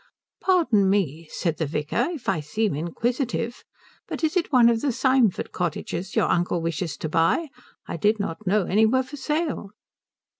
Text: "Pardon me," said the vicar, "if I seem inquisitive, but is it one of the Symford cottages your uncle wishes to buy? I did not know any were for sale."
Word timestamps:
"Pardon 0.41 0.89
me," 0.89 1.29
said 1.31 1.57
the 1.57 1.67
vicar, 1.67 2.07
"if 2.11 2.27
I 2.27 2.39
seem 2.39 2.73
inquisitive, 2.73 3.63
but 4.07 4.23
is 4.23 4.35
it 4.35 4.51
one 4.51 4.67
of 4.67 4.81
the 4.81 4.91
Symford 4.91 5.51
cottages 5.51 6.15
your 6.15 6.25
uncle 6.27 6.59
wishes 6.59 6.97
to 6.97 7.07
buy? 7.07 7.49
I 7.85 7.97
did 7.97 8.19
not 8.19 8.47
know 8.47 8.63
any 8.63 8.87
were 8.87 9.03
for 9.03 9.17
sale." 9.17 9.73